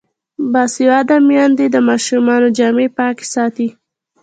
باسواده 0.51 1.17
میندې 1.27 1.65
د 1.73 1.77
ماشومانو 1.87 2.47
جامې 2.57 2.87
پاکې 2.97 3.25
ساتي. 3.33 3.67